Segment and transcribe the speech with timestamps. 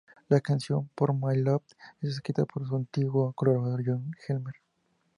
[0.29, 1.61] La canción "Pour my love"
[2.01, 4.55] es escrita por su antiguo colaborador John Helmer.